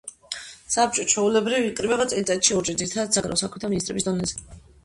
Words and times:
საბჭო 0.75 1.05
ჩვეულებრივ 1.11 1.67
იკრიბება 1.67 2.09
წელიწადში 2.13 2.57
ორჯერ 2.63 2.81
ძირითადად 2.83 3.19
საგარეო 3.19 3.41
საქმეთა 3.45 3.73
მინისტრების 3.75 4.09
დონეზე. 4.09 4.47